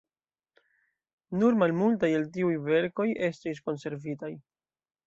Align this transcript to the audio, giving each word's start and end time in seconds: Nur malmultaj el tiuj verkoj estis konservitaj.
Nur 1.41 1.59
malmultaj 1.65 2.11
el 2.21 2.27
tiuj 2.39 2.57
verkoj 2.71 3.09
estis 3.31 3.65
konservitaj. 3.71 4.35